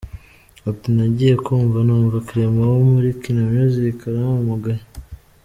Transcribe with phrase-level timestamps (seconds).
[0.69, 4.83] Ati “Nagiye kumva numva Clement wo muri Kina music arampamagaye.